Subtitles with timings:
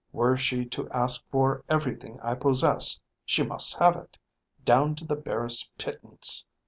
[0.11, 4.17] Were she to ask for everything I possess she must have it,
[4.65, 6.47] down to the barest pittance."